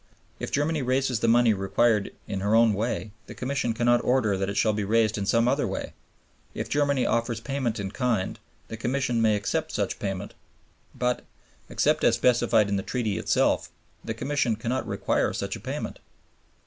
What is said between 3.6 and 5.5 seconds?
cannot order that it shall be raised in some